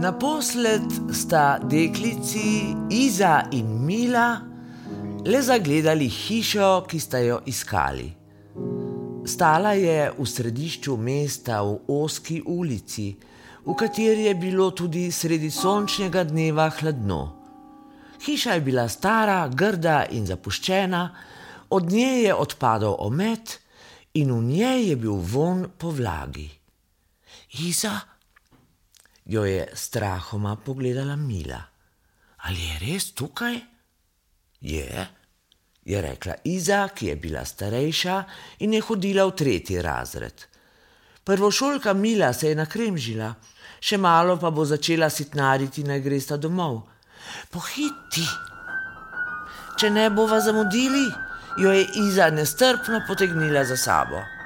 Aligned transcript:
Naposled 0.00 1.12
sta 1.12 1.58
deklici 1.58 2.72
Iza 2.88 3.48
in 3.52 3.84
Mila 3.84 4.40
le 5.24 5.40
zagledali 5.42 6.06
hišo, 6.08 6.86
ki 6.88 6.98
sta 7.00 7.18
jo 7.20 7.42
iskali. 7.44 8.06
Stala 9.28 9.74
je 9.76 10.06
v 10.16 10.24
središču 10.24 10.96
mesta 10.96 11.58
v 11.60 11.74
oski 11.92 12.40
ulici, 12.40 13.12
v 13.66 13.74
kateri 13.76 14.24
je 14.30 14.34
bilo 14.40 14.70
tudi 14.72 15.10
sredi 15.12 15.50
sončnega 15.52 16.24
dneva 16.24 16.70
hladno. 16.80 17.20
Hiša 18.24 18.56
je 18.56 18.62
bila 18.64 18.86
stara, 18.88 19.42
grda 19.52 20.06
in 20.16 20.24
zapuščena, 20.24 21.02
od 21.76 21.92
nje 21.92 22.24
je 22.24 22.32
odpadal 22.34 22.96
omet 23.04 23.58
in 24.16 24.32
v 24.32 24.40
njej 24.48 24.88
je 24.88 24.96
bil 24.96 25.20
von 25.20 25.68
po 25.76 25.92
vlagi. 25.92 26.48
Iza, 27.68 28.00
jo 29.30 29.44
je 29.44 29.68
strahoma 29.74 30.56
pogledala 30.56 31.16
Mila. 31.16 31.62
Ali 32.36 32.62
je 32.66 32.78
res 32.82 33.12
tukaj? 33.14 33.60
Je, 34.60 35.06
je 35.84 36.00
rekla 36.02 36.34
Iza, 36.44 36.88
ki 36.88 37.06
je 37.06 37.16
bila 37.16 37.44
starejša 37.44 38.16
in 38.66 38.74
je 38.74 38.80
hodila 38.82 39.28
v 39.30 39.36
tretji 39.36 39.82
razred. 39.82 40.46
Prvošolka 41.24 41.92
Mila 41.94 42.32
se 42.32 42.48
je 42.50 42.58
nakremžila, 42.58 43.30
še 43.80 44.00
malo 44.02 44.34
pa 44.36 44.50
bo 44.50 44.64
začela 44.64 45.10
sitnariti, 45.10 45.86
naj 45.86 46.02
gresta 46.02 46.36
domov. 46.36 46.82
Pohiti! 47.54 48.26
Če 49.78 49.94
ne 49.94 50.10
bova 50.10 50.40
zamudili, 50.42 51.06
jo 51.62 51.70
je 51.70 51.86
Iza 52.02 52.32
nestrpno 52.34 53.04
potegnila 53.06 53.64
za 53.64 53.76
sabo. 53.76 54.39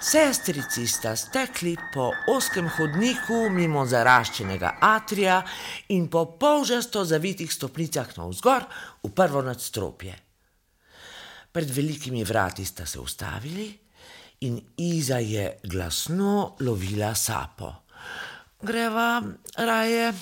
Sestrici 0.00 0.86
sta 0.86 1.16
stekli 1.16 1.72
po 1.92 2.10
oskem 2.28 2.68
hodniku 2.68 3.46
mimo 3.48 3.86
zaraščenega 3.88 4.74
atrija 4.84 5.38
in 5.96 6.10
po 6.12 6.26
polžasto 6.36 7.04
zavitih 7.08 7.48
stopnicah 7.52 8.12
navzgor 8.18 8.66
v 9.02 9.10
prvo 9.16 9.40
nadstropje. 9.42 10.12
Pred 11.48 11.72
velikimi 11.72 12.24
vrati 12.28 12.64
sta 12.64 12.86
se 12.86 13.00
ustavili 13.00 13.72
in 14.44 14.60
Iza 14.76 15.18
je 15.18 15.60
glasno 15.64 16.56
lovila 16.60 17.14
sapo. 17.14 17.72
Greva 18.60 19.22
raje 19.56 20.12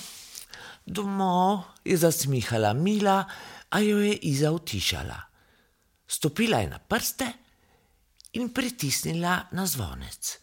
domov, 0.85 1.75
je 1.83 1.97
zasmihala 1.97 2.73
Mila, 2.73 3.25
a 3.69 3.79
jo 3.79 3.99
je 3.99 4.15
Iza 4.31 4.51
utišala. 4.51 5.19
Stopila 6.07 6.63
je 6.63 6.69
na 6.69 6.79
prste 6.79 7.44
in 8.35 8.49
pritisnila 8.49 9.47
na 9.51 9.65
zvonec. 9.65 10.39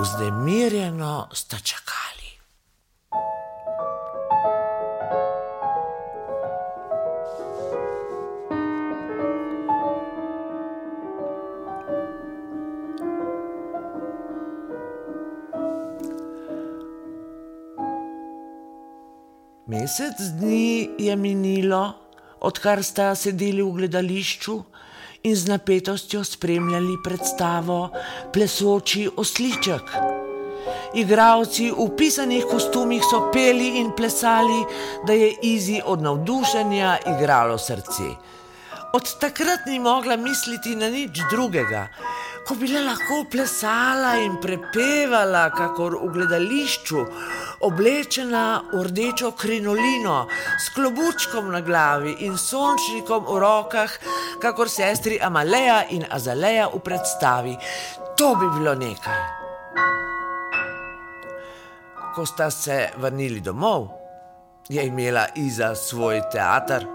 Vznemirjeno 0.00 1.28
sta 1.32 1.56
čakali. 1.58 2.26
Mesec 19.66 20.20
dni 20.38 20.90
je 20.98 21.16
minilo, 21.16 21.94
odkar 22.40 22.84
sta 22.84 23.14
sedeli 23.14 23.62
v 23.62 23.72
gledališču 23.72 24.62
in 25.26 25.36
z 25.36 25.48
napetostjo 25.48 26.24
spremljali 26.24 26.96
predstavo 27.04 27.90
Plesoči 28.32 29.08
osliček. 29.16 29.82
Igravci 30.94 31.70
v 31.70 31.86
pisanih 31.98 32.44
kostumih 32.50 33.02
so 33.02 33.30
peli 33.32 33.80
in 33.80 33.90
plesali, 33.96 34.62
da 35.06 35.12
je 35.12 35.34
Izi 35.42 35.80
od 35.84 36.02
navdušenja 36.02 36.96
igralo 37.06 37.58
srce. 37.58 38.08
Od 38.92 39.18
takrat 39.20 39.66
ni 39.66 39.80
mogla 39.80 40.16
misliti 40.16 40.76
na 40.76 40.88
nič 40.88 41.20
drugega, 41.30 41.88
ko 42.46 42.54
bi 42.54 42.68
le 42.70 42.78
lahko 42.86 43.24
plesala 43.26 44.12
in 44.22 44.36
prepevala, 44.38 45.48
kakor 45.50 45.96
v 45.98 46.10
gledališču, 46.14 47.00
oblečena 47.66 48.44
v 48.70 48.82
rdečo 48.86 49.32
krinolino, 49.34 50.28
s 50.54 50.70
klobučkom 50.76 51.50
na 51.50 51.60
glavi 51.66 52.14
in 52.22 52.38
sončnikom 52.38 53.26
v 53.26 53.40
rokah, 53.42 53.90
kakor 54.38 54.70
sestri 54.70 55.18
Amaleja 55.18 55.80
in 55.90 56.06
Azaleja 56.06 56.70
v 56.70 56.78
predstavi. 56.86 57.56
To 58.14 58.36
bi 58.38 58.46
bilo 58.54 58.78
nekaj. 58.78 59.20
Ko 62.14 62.22
sta 62.24 62.46
se 62.50 62.94
vrnili 62.96 63.42
domov, 63.42 63.90
je 64.70 64.86
imela 64.86 65.26
Iza 65.34 65.74
svoj 65.74 66.22
teater. 66.30 66.86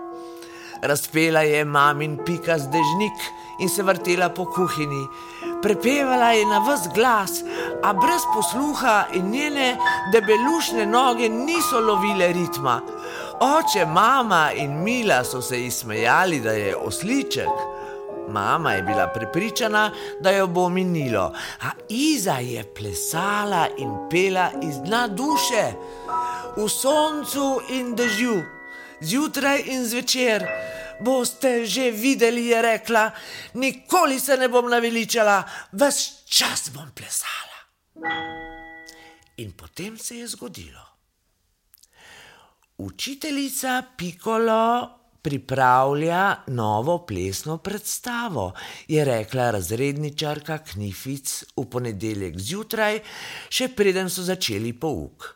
Razpela 0.81 1.43
je 1.45 1.65
mamin 1.65 2.17
pika 2.25 2.57
zdežnik 2.57 3.19
in 3.59 3.69
se 3.69 3.83
vrtela 3.83 4.29
po 4.29 4.45
kuhinji. 4.45 5.05
Prepevala 5.61 6.31
je 6.31 6.45
na 6.45 6.59
vse 6.59 6.89
glas, 6.95 7.31
a 7.83 7.93
brez 7.93 8.21
posluha 8.33 9.05
in 9.13 9.29
njene 9.29 9.77
debelušne 10.11 10.85
noge 10.85 11.29
niso 11.29 11.79
lovile 11.79 12.27
ritma. 12.33 12.81
Oče, 13.39 13.85
mama 13.85 14.51
in 14.55 14.83
Mila 14.83 15.23
so 15.23 15.41
se 15.41 15.59
ji 15.59 15.71
smejali, 15.71 16.39
da 16.39 16.51
je 16.51 16.75
osliček. 16.75 17.49
Mama 18.29 18.73
je 18.73 18.83
bila 18.83 19.07
prepričana, 19.07 19.91
da 20.19 20.31
jo 20.31 20.47
bo 20.47 20.69
minilo, 20.69 21.33
a 21.61 21.69
Iza 21.89 22.33
je 22.33 22.63
plesala 22.63 23.67
in 23.77 23.89
pela 24.09 24.49
iz 24.61 24.77
dna 24.85 25.07
duše, 25.07 25.73
v 26.57 26.69
soncu 26.69 27.61
in 27.69 27.95
dežju, 27.95 28.41
zjutraj 29.01 29.63
in 29.65 29.85
zvečer. 29.85 30.45
Boste 31.01 31.65
že 31.65 31.91
videli, 31.91 32.45
je 32.45 32.61
rekla, 32.61 33.11
nikoli 33.53 34.19
se 34.19 34.37
ne 34.37 34.49
bom 34.49 34.69
naveličala, 34.69 35.43
ves 35.71 36.23
čas 36.29 36.69
bom 36.73 36.91
plesala. 36.93 37.59
In 39.37 39.51
potem 39.51 39.97
se 39.97 40.17
je 40.17 40.27
zgodilo. 40.27 40.85
Učiteljica 42.77 43.83
Pikolo 43.97 44.89
pripravlja 45.21 46.35
novo 46.47 47.05
plesno 47.05 47.57
predstavo, 47.57 48.53
je 48.87 49.05
rekla 49.05 49.51
razredničarka 49.51 50.57
Knific 50.57 51.43
v 51.55 51.65
ponedeljek 51.69 52.39
zjutraj, 52.39 52.99
še 53.49 53.69
preden 53.75 54.09
so 54.09 54.25
začeli 54.25 54.73
pouk. 54.73 55.29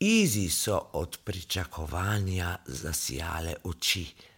Izi 0.00 0.48
so 0.50 0.78
od 0.92 1.18
pričakovanja 1.24 2.56
zasijale 2.66 3.54
oči. 3.64 4.29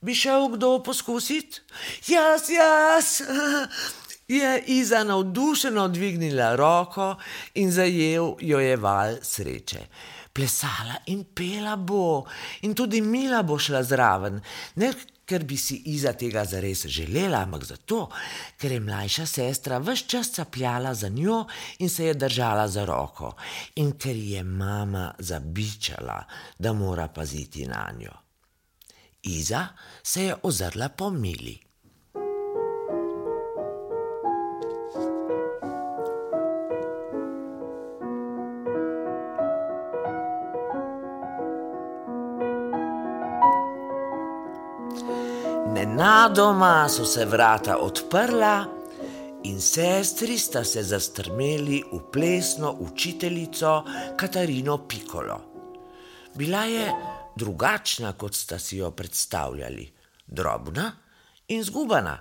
Bi 0.00 0.14
šel 0.14 0.48
kdo 0.48 0.82
poskusiti? 0.82 1.60
Jaz, 2.06 2.48
jaz! 2.50 3.20
Je 4.28 4.62
Iza 4.66 5.04
navdušeno 5.04 5.88
dvignila 5.88 6.54
roko 6.56 7.16
in 7.54 7.72
zajel 7.72 8.34
jo 8.40 8.58
je 8.58 8.76
val 8.76 9.16
sreče. 9.22 9.80
Plesala 10.32 11.00
in 11.06 11.24
pela 11.34 11.76
bo, 11.76 12.24
in 12.62 12.74
tudi 12.74 13.00
Mila 13.00 13.42
bo 13.42 13.58
šla 13.58 13.82
zraven, 13.82 14.38
ne 14.76 14.92
ker 15.26 15.44
bi 15.44 15.58
si 15.58 15.82
Iza 15.92 16.12
tega 16.12 16.44
zares 16.44 16.86
želela, 16.86 17.42
ampak 17.42 17.64
zato, 17.64 18.06
ker 18.56 18.72
je 18.72 18.80
mlajša 18.80 19.26
sestra 19.26 19.82
vse 19.82 20.06
čas 20.06 20.32
capljala 20.38 20.94
za 20.94 21.08
njo 21.08 21.44
in 21.78 21.90
se 21.90 22.06
je 22.06 22.14
držala 22.14 22.68
za 22.68 22.84
roko, 22.84 23.34
in 23.74 23.92
ker 23.98 24.16
je 24.16 24.42
mama 24.44 25.10
zabičala, 25.18 26.24
da 26.58 26.72
mora 26.72 27.08
paziti 27.08 27.66
na 27.66 27.88
njo. 27.98 28.29
Iza 29.22 29.66
se 30.02 30.24
je 30.24 30.34
ozrla 30.42 30.88
po 30.88 31.10
Mili. 31.10 31.58
Nenadoma 45.74 46.88
so 46.88 47.04
se 47.04 47.24
vrata 47.24 47.76
odprla 47.78 48.64
in 49.42 49.60
sestri 49.60 50.38
sta 50.38 50.64
se 50.64 50.82
zastrmeli 50.82 51.82
v 51.92 52.00
plesno 52.12 52.76
učiteljico 52.80 53.84
Katarino 54.16 54.78
Pikolo. 54.88 55.40
Bila 56.34 56.64
je 56.64 56.92
drugačna, 57.36 58.12
kot 58.12 58.34
sta 58.34 58.58
si 58.58 58.76
jo 58.76 58.90
predstavljali, 58.90 59.92
drobna 60.26 60.92
in 61.48 61.64
zgubana. 61.64 62.18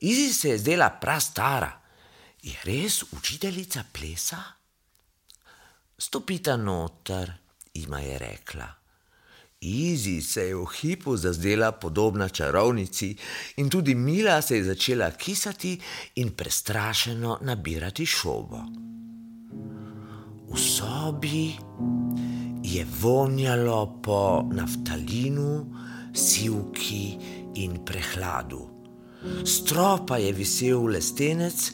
Izi 0.00 0.32
se 0.32 0.48
je 0.48 0.58
zdela 0.58 0.90
prastara. 0.90 1.80
Je 2.42 2.56
res 2.64 3.02
učiteljica 3.12 3.84
plesa? 3.92 4.42
Stopita 5.98 6.56
noter, 6.56 7.32
ima 7.74 8.00
je 8.00 8.18
rekla. 8.18 8.68
Izi 9.60 10.22
se 10.22 10.46
je 10.48 10.54
v 10.56 10.64
hipu 10.64 11.16
zazdela 11.16 11.72
podobna 11.72 12.28
čarovnici, 12.28 13.16
in 13.56 13.68
tudi 13.68 13.94
Mila 13.94 14.42
se 14.42 14.56
je 14.56 14.64
začela 14.64 15.10
kisati 15.10 15.80
in 16.14 16.30
prestrašeno 16.32 17.38
nabirati 17.42 18.06
šobo. 18.06 18.62
V 20.52 20.58
sobi 20.58 21.52
je 22.74 22.86
vonjalo 23.00 24.00
po 24.02 24.48
naftalinu, 24.52 25.66
sivki 26.14 27.18
in 27.54 27.84
prehladu. 27.84 28.68
Stropa 29.44 30.16
je 30.16 30.32
visel 30.32 30.86
lestenec 30.86 31.72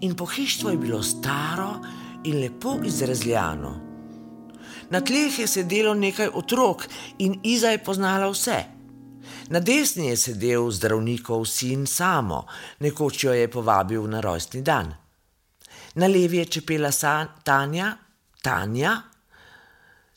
in 0.00 0.14
pohištvo 0.14 0.70
je 0.70 0.76
bilo 0.76 1.02
staro 1.02 1.80
in 2.24 2.40
lepo 2.40 2.78
izrezljano. 2.84 3.80
Na 4.90 5.00
tleh 5.00 5.38
je 5.38 5.46
sedelo 5.46 5.94
nekaj 5.94 6.28
otrok 6.34 6.86
in 7.18 7.40
Iza 7.42 7.68
je 7.68 7.84
poznala 7.84 8.30
vse. 8.30 8.64
Na 9.48 9.60
desni 9.60 10.06
je 10.06 10.16
sedel 10.16 10.70
zdravnikov 10.70 11.44
sin 11.44 11.86
samo, 11.86 12.46
nekoč 12.80 13.24
jo 13.24 13.32
je 13.32 13.50
povabil 13.50 14.06
na 14.06 14.20
rojstni 14.20 14.62
dan. 14.62 14.94
Na 15.94 16.06
levi 16.06 16.36
je 16.36 16.44
čepela 16.44 16.92
san, 16.92 17.28
Tanja, 17.44 17.96
Tanja, 18.42 19.02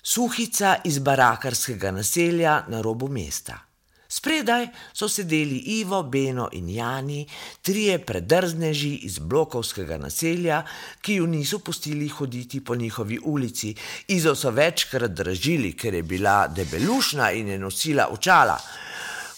suhica 0.03 0.75
iz 0.83 0.99
barakarskega 0.99 1.91
naselja 1.91 2.63
na 2.67 2.81
robu 2.81 3.07
mesta. 3.07 3.69
Spredaj 4.11 4.67
so 4.93 5.05
sedeli 5.09 5.57
Ivo, 5.57 6.03
Beno 6.03 6.47
in 6.51 6.69
Jani, 6.69 7.27
trije 7.61 7.99
predrzneži 8.05 8.95
iz 9.05 9.19
blokovskega 9.19 9.97
naselja, 9.97 10.63
ki 11.01 11.13
ju 11.13 11.27
niso 11.27 11.59
pustili 11.59 12.07
hoditi 12.07 12.63
po 12.63 12.75
njihovi 12.75 13.19
ulici. 13.23 13.75
Izo 14.07 14.35
so 14.35 14.49
večkrat 14.49 15.11
držili, 15.11 15.75
ker 15.77 15.93
je 15.93 16.03
bila 16.03 16.47
debelušna 16.47 17.31
in 17.31 17.47
je 17.47 17.59
nosila 17.59 18.07
očala. 18.11 18.57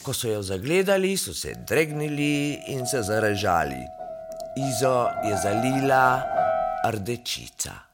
Ko 0.04 0.14
so 0.14 0.32
jo 0.32 0.42
zagledali, 0.42 1.18
so 1.18 1.34
se 1.34 1.54
dregnili 1.68 2.58
in 2.68 2.88
se 2.88 3.04
zarežali. 3.04 3.84
Izo 4.72 5.08
je 5.28 5.38
zalila 5.44 6.22
rdečica. 6.88 7.91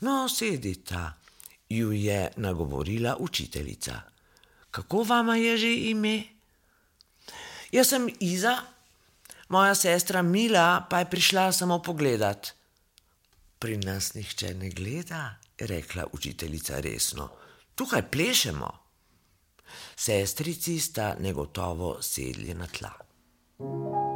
No, 0.00 0.28
sedita, 0.28 1.12
ju 1.68 1.92
je 1.92 2.32
nagovorila 2.36 3.16
učiteljica. 3.18 4.00
Kako 4.70 5.02
vama 5.02 5.36
je 5.36 5.56
že 5.56 5.74
ime? 5.74 6.22
Jaz 7.72 7.88
sem 7.88 8.08
Iza, 8.20 8.56
moja 9.48 9.74
sestra 9.74 10.22
Mila 10.22 10.86
pa 10.90 10.98
je 10.98 11.10
prišla 11.10 11.52
samo 11.52 11.82
pogledat. 11.82 12.52
Pri 13.58 13.76
nas 13.76 14.14
nihče 14.14 14.54
ne 14.54 14.70
gleda, 14.70 15.36
je 15.58 15.66
rekla 15.66 16.06
učiteljica 16.12 16.80
resno. 16.80 17.30
Tukaj 17.74 18.10
plešemo. 18.10 18.70
Sestrici 19.96 20.80
sta 20.80 21.14
negotovo 21.18 22.02
sedli 22.02 22.54
na 22.54 22.66
tla. 22.66 22.92
In 23.60 24.09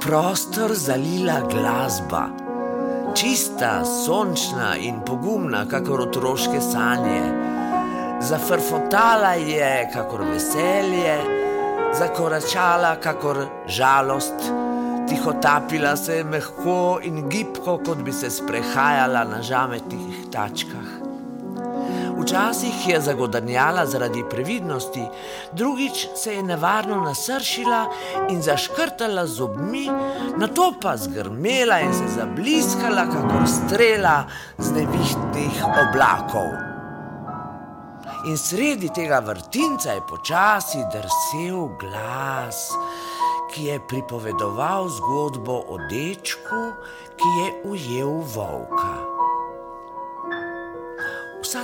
prostor 0.00 0.74
zalila 0.74 1.40
glasba, 1.50 2.28
čista, 3.14 3.84
sončna 3.84 4.76
in 4.76 5.00
pogumna, 5.06 5.64
kakor 5.68 6.00
otroške 6.00 6.60
sanje. 6.60 7.22
Zafrfotala 8.20 9.34
je, 9.34 9.90
kakor 9.92 10.22
veselje, 10.28 11.16
zakoračala, 11.98 12.96
kakor 13.00 13.46
žalost, 13.66 14.52
tihotapila 15.08 15.96
se 15.96 16.16
je 16.16 16.24
mehko 16.24 17.00
in 17.02 17.28
gibko, 17.28 17.78
kot 17.86 18.04
bi 18.04 18.12
se 18.12 18.30
sprehajala 18.30 19.24
na 19.24 19.42
žametih 19.42 20.26
tačkah. 20.32 20.99
Včasih 22.20 22.88
je 22.88 23.00
zagodanjala 23.00 23.86
zaradi 23.86 24.24
previdnosti, 24.30 25.02
drugič 25.52 26.08
se 26.16 26.34
je 26.34 26.42
nevarno 26.42 26.96
nasršila 27.00 27.86
in 28.30 28.42
zaškrtala 28.42 29.26
zobmi, 29.26 29.86
na 30.36 30.46
to 30.46 30.72
pa 30.82 30.96
zgrmela 30.96 31.80
in 31.80 31.94
se 31.94 32.08
zabliskala, 32.16 33.06
kakor 33.08 33.48
strela 33.48 34.24
z 34.58 34.72
nevihtnih 34.72 35.64
oblakov. 35.64 36.50
In 38.28 38.36
sredi 38.36 38.90
tega 38.94 39.22
vrtinca 39.24 39.92
je 39.96 40.02
počasi 40.08 40.84
drsel 40.92 41.68
glas, 41.80 42.68
ki 43.54 43.64
je 43.64 43.80
pripovedoval 43.88 44.88
zgodbo 44.88 45.64
o 45.68 45.78
dečku, 45.88 46.60
ki 47.16 47.28
je 47.40 47.48
ujel 47.64 48.20
volka 48.34 49.19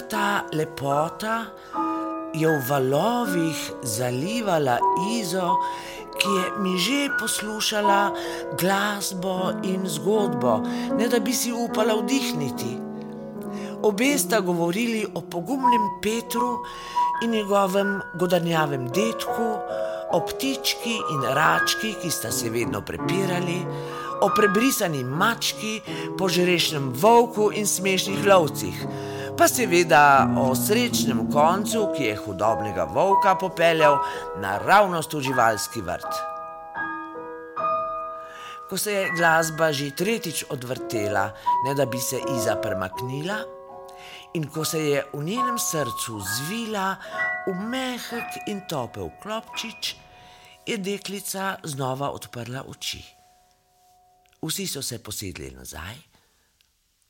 ta 0.08 0.46
lepota 0.52 1.46
je 2.34 2.46
v 2.46 2.62
valovih 2.68 3.72
zalivala 3.82 4.78
Izo, 5.18 5.56
ki 6.16 6.28
je 6.28 6.44
mi 6.62 6.78
že 6.78 7.10
poslušala 7.20 8.12
glasbo 8.58 9.52
in 9.62 9.88
zgodbo, 9.88 10.62
ne 10.98 11.08
da 11.08 11.18
bi 11.18 11.34
si 11.34 11.52
upala 11.52 11.96
vdihniti. 11.96 12.78
Obe 13.82 14.18
sta 14.18 14.40
govorili 14.40 15.06
o 15.14 15.20
pogumnem 15.20 16.00
Petru 16.02 16.62
in 17.24 17.30
njegovem 17.30 18.00
godanjavem 18.18 18.88
detku, 18.88 19.58
o 20.12 20.20
ptički 20.20 20.96
in 21.12 21.22
rački, 21.34 21.94
ki 22.02 22.10
sta 22.10 22.30
se 22.30 22.50
vedno 22.50 22.80
prepirali, 22.80 23.58
o 24.22 24.30
prebrisani 24.36 25.04
mački, 25.04 25.80
požrešnem 26.18 26.92
volku 26.94 27.50
in 27.52 27.66
smešnih 27.66 28.26
lovcih 28.26 28.86
pa 29.36 29.48
seveda 29.48 30.32
o 30.40 30.54
srečnem 30.56 31.26
koncu, 31.32 31.90
ki 31.92 32.08
je 32.08 32.16
hudobnega 32.16 32.86
volka 32.88 33.34
popeljal 33.36 33.98
naravnost 34.40 35.12
v 35.12 35.20
živalski 35.28 35.82
vrt. 35.84 36.08
Ko 38.70 38.78
se 38.80 38.92
je 38.92 39.12
glasba 39.12 39.70
že 39.72 39.92
tretjič 39.92 40.46
odvrtela, 40.50 41.28
ne 41.66 41.74
da 41.76 41.84
bi 41.86 42.00
se 42.00 42.16
Iza 42.36 42.56
premaknila, 42.56 43.36
in 44.34 44.48
ko 44.48 44.64
se 44.64 44.80
je 44.80 45.04
v 45.12 45.22
njenem 45.22 45.58
srcu 45.58 46.20
zvila 46.20 46.96
v 47.46 47.54
mehek 47.60 48.48
in 48.48 48.64
topel 48.68 49.12
klopčič, 49.22 49.96
je 50.66 50.76
deklica 50.80 51.60
znova 51.62 52.10
odprla 52.10 52.64
oči. 52.68 53.04
Vsi 54.42 54.66
so 54.66 54.82
se 54.82 54.98
posedli 54.98 55.52
nazaj, 55.52 55.96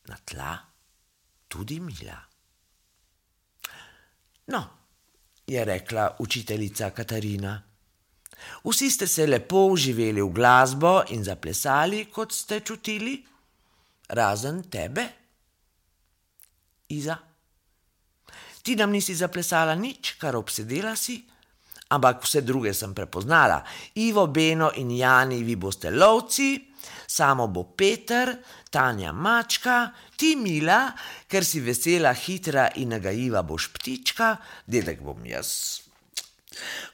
na 0.08 0.16
tla 0.26 0.75
tudi 1.48 1.80
Mila. 1.80 2.18
No, 4.46 4.64
je 5.46 5.64
rekla 5.64 6.16
učiteljica 6.18 6.90
Katarina. 6.90 7.62
Vsi 8.64 8.90
ste 8.90 9.06
se 9.06 9.26
lepo 9.26 9.66
uživali 9.66 10.22
v 10.22 10.28
glasbo 10.28 11.02
in 11.10 11.24
zaplesali, 11.24 12.04
kot 12.04 12.32
ste 12.32 12.60
čutili, 12.60 13.24
razen 14.08 14.62
tebe, 14.70 15.06
Iza. 16.88 17.16
Ti 18.62 18.76
nam 18.76 18.90
nisi 18.90 19.14
zaplesala 19.14 19.74
nič, 19.74 20.14
kar 20.18 20.36
obsedela 20.36 20.96
si, 20.96 21.18
ampak 21.90 22.22
vse 22.22 22.42
druge 22.42 22.74
sem 22.74 22.94
prepoznala. 22.94 23.62
Ivo, 23.94 24.26
Beno 24.26 24.70
in 24.74 24.90
Jani, 24.90 25.42
vi 25.42 25.56
boste 25.56 25.90
lovci, 25.90 26.74
samo 27.06 27.46
bo 27.48 27.64
Peter, 27.76 28.36
Tanja 28.70 29.12
mačka, 29.12 29.92
ti 30.16 30.36
mila, 30.36 30.92
ker 31.28 31.44
si 31.44 31.60
vesela, 31.60 32.12
hitra 32.14 32.70
in 32.76 32.94
nagajiva 32.94 33.42
boš 33.42 33.70
ptička, 33.74 34.36
dedek 34.66 35.02
bom 35.02 35.24
jaz. 35.26 35.80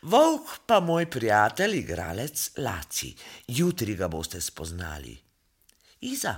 Volk 0.02 0.62
pa 0.66 0.80
moj 0.80 1.06
prijatelj, 1.11 1.76
igralec 1.78 2.50
Laci, 2.58 3.14
jutri 3.49 3.94
ga 3.94 4.08
boste 4.08 4.40
spoznali. 4.40 5.14
Iza, 6.00 6.34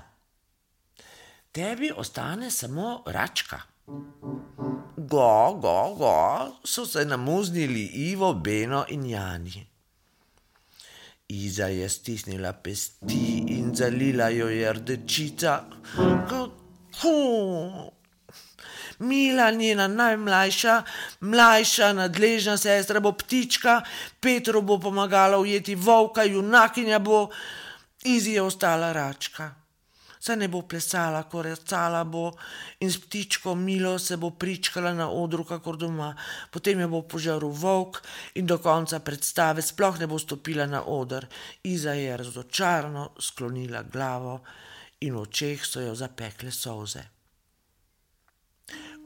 tebi 1.52 1.90
ostane 1.96 2.50
samo 2.50 3.02
račka. 3.06 3.60
Go, 4.96 5.58
go, 5.60 5.94
go, 5.98 6.56
so 6.64 6.86
se 6.86 7.04
namuznili 7.04 7.84
Ivo, 7.84 8.34
Beno 8.34 8.84
in 8.88 9.06
Jani. 9.06 9.73
Iza 11.28 11.66
je 11.66 11.88
stisnila 11.88 12.52
pesti 12.52 13.44
in 13.48 13.74
zalila 13.74 14.28
jo 14.28 14.48
je 14.48 14.72
rdečica. 14.72 15.64
Kako? 16.28 17.90
Mila, 18.98 19.50
njena 19.50 19.88
najmlajša, 19.88 20.82
mlajša, 21.20 21.92
nadležna 21.92 22.56
sestra 22.56 23.00
bo 23.00 23.12
ptička, 23.12 23.82
Petro 24.20 24.60
bo 24.62 24.78
pomagala 24.78 25.38
ujeti 25.38 25.74
volka, 25.74 26.22
junakinja 26.24 26.98
bo, 26.98 27.28
Izi 28.04 28.32
je 28.32 28.42
ostala 28.42 28.92
račka 28.92 29.63
saj 30.24 30.38
ne 30.40 30.48
bo 30.48 30.62
plesala, 30.64 31.26
koracala 31.28 32.00
bo 32.08 32.30
in 32.80 32.92
s 32.92 32.96
ptičko 33.02 33.54
Milo 33.54 33.98
se 33.98 34.16
bo 34.16 34.30
pričkala 34.30 34.94
na 34.94 35.10
odru, 35.10 35.44
kakor 35.44 35.76
doma, 35.76 36.14
potem 36.50 36.80
jo 36.80 36.88
bo 36.88 37.02
požaril 37.02 37.52
volk 37.52 38.00
in 38.40 38.46
do 38.46 38.56
konca 38.58 39.00
predstave 39.04 39.62
sploh 39.62 40.00
ne 40.00 40.08
bo 40.08 40.18
stopila 40.18 40.66
na 40.66 40.84
oder. 40.88 41.28
Iza 41.62 41.92
je 41.92 42.16
razočarno 42.16 43.10
sklonila 43.20 43.82
glavo 43.82 44.40
in 45.04 45.14
v 45.14 45.20
očeh 45.20 45.66
so 45.66 45.84
jo 45.84 45.94
zapekle 45.94 46.50
solze. 46.50 47.04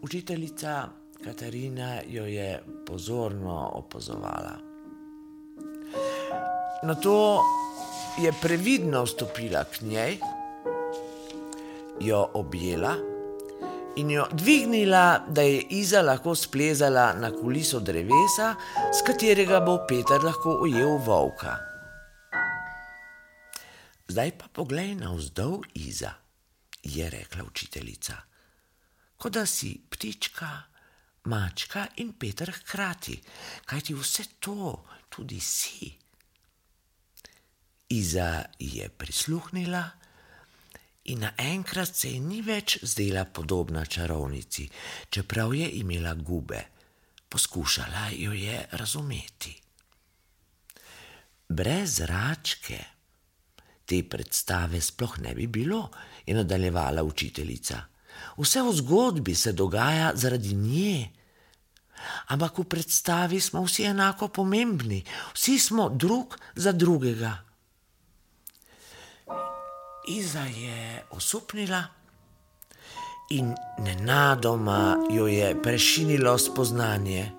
Učiteljica 0.03 0.89
Katarina 1.25 1.99
jo 2.07 2.27
je 2.31 2.63
pozorno 2.87 3.71
opazovala. 3.75 4.55
Na 6.83 6.95
to 6.95 7.43
je 8.23 8.31
previdno 8.43 9.03
vstopila 9.03 9.65
k 9.65 9.83
njej, 9.83 10.21
jo 12.01 12.31
objela 12.35 12.97
in 13.97 14.11
jo 14.11 14.27
dvignila, 14.33 15.25
da 15.29 15.43
je 15.43 15.63
Iza 15.71 16.03
lahko 16.03 16.35
splezala 16.35 17.13
na 17.13 17.31
kuliso 17.31 17.81
drevesa, 17.81 18.55
s 18.93 19.03
katerega 19.07 19.61
bo 19.61 19.79
Peter 19.89 20.23
lahko 20.25 20.61
ujel 20.63 20.99
volka. 21.07 21.57
Zdaj 24.09 24.31
pa 24.39 24.47
poglej 24.53 24.95
na 24.95 25.11
vzdolj 25.13 25.67
Iza, 25.75 26.13
je 26.83 27.11
rekla 27.11 27.45
učiteljica. 27.45 28.17
Kot 29.17 29.33
da 29.33 29.47
si 29.47 29.75
ptička, 29.91 30.49
mačka 31.25 31.87
in 31.97 32.13
Peter 32.13 32.53
hkrati, 32.55 33.19
kajti 33.67 33.95
vse 33.95 34.25
to 34.39 34.85
tudi 35.09 35.41
si. 35.41 35.91
Iza 37.89 38.45
je 38.59 38.89
prisluhnila 38.89 39.91
in 41.05 41.21
naenkrat 41.21 41.97
se 41.97 42.11
ji 42.11 42.21
ni 42.21 42.43
več 42.43 42.79
zdela 42.83 43.25
podobna 43.25 43.85
čarovnici, 43.87 44.69
čeprav 45.11 45.55
je 45.55 45.71
imela 45.81 46.15
gube. 46.15 46.65
Poskušala 47.29 48.09
jo 48.13 48.33
je 48.33 48.67
razumeti. 48.73 49.57
Brez 51.49 52.01
račke 52.01 52.79
te 53.89 54.03
predstave 54.05 54.81
sploh 54.81 55.19
ne 55.19 55.35
bi 55.35 55.47
bilo, 55.47 55.89
je 56.27 56.35
nadaljevala 56.35 57.03
učiteljica. 57.03 57.81
Vse 58.37 58.63
v 58.63 58.73
zgodbi 58.73 59.35
se 59.35 59.53
dogaja 59.53 60.13
zaradi 60.15 60.55
nje. 60.55 61.09
Ampak 62.29 62.59
v 62.59 62.65
predstavi 62.65 63.41
smo 63.41 63.65
vsi 63.65 63.89
enako 63.89 64.29
pomembni, 64.29 65.03
vsi 65.35 65.59
smo 65.59 65.89
drug 65.89 66.37
za 66.55 66.73
drugega. 66.73 67.48
Iza 70.09 70.41
je 70.41 71.05
osupnila 71.11 71.85
in 73.31 73.55
nenadoma 73.79 74.97
jo 75.11 75.27
je 75.27 75.63
prešinilo 75.63 76.39
spoznanje. 76.39 77.33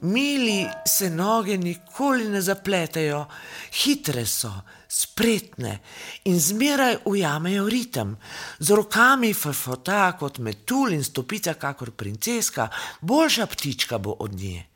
Mili 0.00 0.66
se 0.86 1.10
noge 1.10 1.56
nikoli 1.58 2.28
ne 2.28 2.40
zapletejo, 2.40 3.24
hitre 3.72 4.26
so, 4.26 4.52
spretne 4.88 5.78
in 6.24 6.40
zmeraj 6.40 6.96
ujamejo 7.04 7.68
ritem, 7.68 8.16
z 8.58 8.70
rokami 8.70 9.34
frfota 9.34 10.12
kot 10.20 10.38
metul 10.38 10.92
in 10.92 11.04
stopica 11.04 11.54
kakor 11.54 11.90
princeska, 11.90 12.68
boljša 13.00 13.46
ptička 13.46 13.98
bo 13.98 14.16
od 14.20 14.34
nje. 14.34 14.66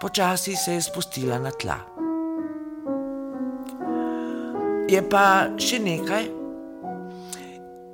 Počasi 0.00 0.56
se 0.56 0.72
je 0.72 0.82
spustila 0.82 1.38
na 1.38 1.50
tla. 1.50 2.05
Je 4.86 5.00
pa 5.02 5.50
še 5.58 5.80
nekaj, 5.82 6.28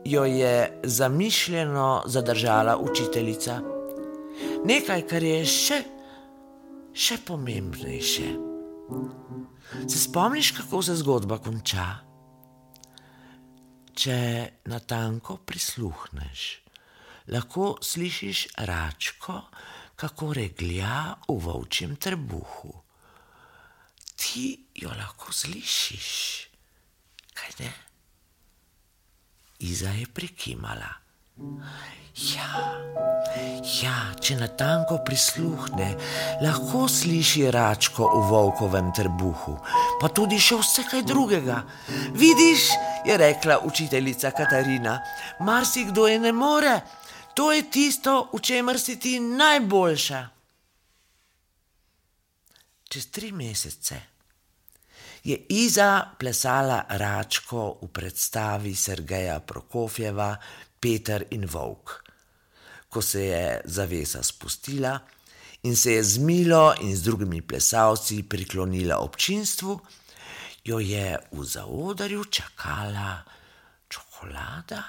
jo 0.04 0.24
je 0.28 0.80
zamišljeno 0.84 2.02
zadržala 2.06 2.74
učiteljica. 2.76 3.54
Nekaj, 4.68 5.06
kar 5.08 5.24
je 5.24 5.38
še, 5.48 5.78
še 6.92 7.16
pomembnejše. 7.24 8.28
Se 9.88 10.02
spomniš, 10.02 10.52
kako 10.60 10.82
se 10.84 10.98
zgodba 11.00 11.40
konča? 11.40 11.88
Če 13.96 14.20
na 14.68 14.84
tanko 14.84 15.38
prisluhneš, 15.48 16.44
lahko 17.32 17.78
slišiš 17.80 18.46
račko, 18.68 19.40
kako 19.96 20.32
reglja 20.36 21.16
v 21.24 21.40
volčjem 21.40 21.96
trebuhu. 21.96 22.76
Ti 24.12 24.48
jo 24.76 24.92
lahko 24.92 25.32
slišiš, 25.32 26.51
kaj 27.34 27.50
ne? 27.58 27.72
Iza 29.58 29.90
je 29.90 30.06
prikimala. 30.06 30.90
Ja, 32.12 32.48
ja, 33.80 33.94
če 34.20 34.34
na 34.36 34.48
tanko 34.52 34.98
prisluhne, 35.06 35.86
lahko 36.44 36.84
sliši 36.90 37.46
račko 37.54 38.04
v 38.12 38.20
volkovem 38.28 38.90
trebuhu, 38.92 39.54
pa 40.00 40.10
tudi 40.12 40.36
še 40.36 40.58
vse 40.60 40.84
kaj 40.90 41.06
drugega. 41.08 41.62
Vidiš, 42.12 42.68
je 43.08 43.16
rekla 43.16 43.62
učiteljica 43.64 44.34
Katarina, 44.36 44.98
marsikdo 45.40 46.04
je 46.10 46.20
ne 46.20 46.36
more, 46.36 46.76
to 47.32 47.48
je 47.56 47.64
tisto, 47.72 48.28
v 48.34 48.44
čemer 48.44 48.76
si 48.76 49.00
ti 49.00 49.16
najboljša. 49.16 50.22
Čez 52.92 53.08
tri 53.08 53.32
mesece 53.32 54.11
je 55.24 55.36
Iza 55.48 56.14
plesala 56.18 56.84
račko 56.88 57.78
v 57.82 57.88
predstavi 57.88 58.74
Sergeja 58.74 59.40
Prokofjeva 59.40 60.36
Peter 60.80 61.24
in 61.30 61.46
Vovk. 61.46 61.90
Ko 62.88 63.02
se 63.02 63.24
je 63.24 63.60
zavesa 63.64 64.22
spustila 64.22 64.98
in 65.62 65.76
se 65.76 65.92
je 65.92 66.02
z 66.04 66.18
Milo 66.18 66.74
in 66.80 66.96
z 66.96 67.02
drugimi 67.02 67.42
plesalci 67.42 68.22
priklonila 68.22 68.98
občinstvu, 68.98 69.80
jo 70.64 70.78
je 70.78 71.18
v 71.32 71.44
zaodarju 71.44 72.24
čakala 72.24 73.22
čokolada 73.88 74.82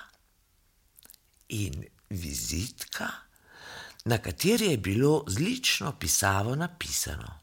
in 1.50 1.86
vizitka, 2.10 3.08
na 4.06 4.18
kateri 4.18 4.72
je 4.72 4.78
bilo 4.78 5.24
zlično 5.28 5.94
pisavo 6.00 6.56
napisano 6.56 7.43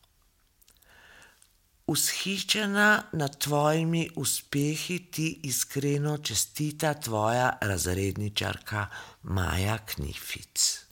vzhičena 1.92 3.02
nad 3.12 3.36
tvojimi 3.38 4.10
uspehi, 4.16 4.98
ti 5.10 5.40
iskreno 5.42 6.18
čestita 6.18 6.94
tvoja 6.94 7.58
razredničarka 7.60 8.86
Maja 9.22 9.78
Knific. 9.78 10.86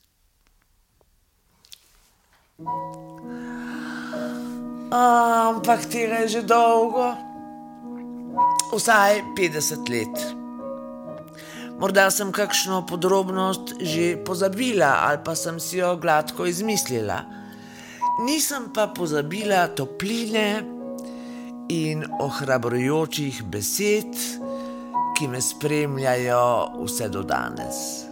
Ampak 4.90 5.86
tega 5.86 6.24
je 6.26 6.28
že 6.28 6.42
dolgo, 6.42 7.14
vsaj 8.74 9.22
50 9.36 9.88
let. 9.88 10.16
Morda 11.78 12.10
sem 12.10 12.32
kakšno 12.34 12.82
podrobnost 12.86 13.78
že 13.78 14.18
pozabila, 14.26 15.06
ali 15.06 15.22
pa 15.22 15.38
sem 15.38 15.60
si 15.62 15.78
jo 15.78 15.94
gladko 15.96 16.46
izmislila. 16.50 17.22
Nisem 18.26 18.74
pa 18.74 18.90
pozabila 18.90 19.68
topline, 19.78 20.77
in 21.68 22.04
ohrabrujočih 22.20 23.42
besed, 23.42 24.16
ki 25.18 25.28
me 25.28 25.40
spremljajo 25.40 26.84
vse 26.84 27.08
do 27.08 27.22
danes. 27.22 28.07